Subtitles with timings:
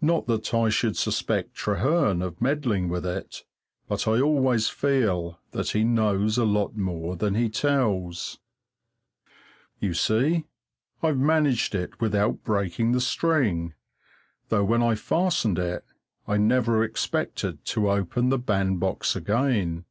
[0.00, 3.44] Not that I should suspect Trehearn of meddling with it,
[3.86, 8.40] but I always feel that he knows a lot more than he tells.
[9.78, 10.46] You see,
[11.04, 13.74] I've managed it without breaking the string,
[14.48, 15.84] though when I fastened it
[16.26, 19.84] I never expected to open the bandbox again.